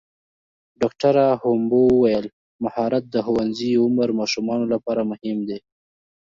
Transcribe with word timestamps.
ډاکټره 0.81 1.25
هومبو 1.41 1.81
وویل 1.93 2.25
مهارت 2.63 3.03
د 3.09 3.15
ښوونځي 3.25 3.69
عمر 3.83 4.09
ماشومانو 4.19 4.65
لپاره 4.73 5.01
مهم 5.11 5.37
دی. 5.49 5.59